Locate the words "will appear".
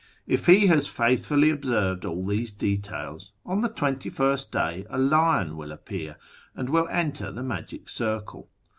5.55-6.17